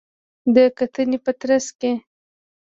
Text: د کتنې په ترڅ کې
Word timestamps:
د 0.55 0.57
کتنې 0.77 1.17
په 1.25 1.31
ترڅ 1.41 1.65
کې 1.79 1.91